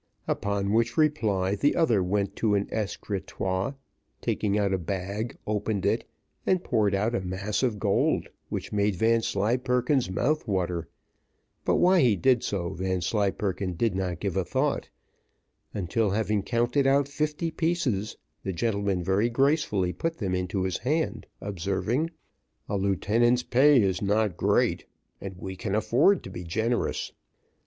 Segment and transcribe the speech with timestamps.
[0.27, 3.75] Upon which reply, the other went to an escritoire, and
[4.19, 6.09] taking out a bag, opened it
[6.43, 10.87] and poured out a mass of gold, which made Vanslyperken's mouth water,
[11.63, 14.89] but why he did so Vanslyperken did not give a thought,
[15.71, 21.27] until having counted out fifty pieces, the gentleman very gracefully put them into his hand,
[21.41, 22.09] observing,
[22.67, 24.87] "A lieutenant's pay is not great,
[25.21, 27.11] and we can afford to be generous.